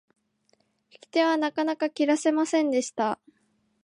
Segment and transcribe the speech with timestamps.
[0.91, 3.19] 引き手はなかなか切らせませんでした。